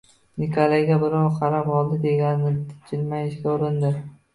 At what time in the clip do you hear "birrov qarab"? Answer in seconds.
1.03-1.71